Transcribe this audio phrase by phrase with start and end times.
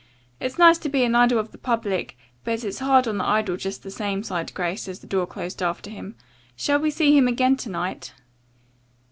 [0.39, 3.55] "It's nice to be an idol of the public, but it's hard on the idol
[3.55, 6.15] just the same," sighed Grace, as the door closed after him.
[6.55, 8.11] "Shall we see him again to night?"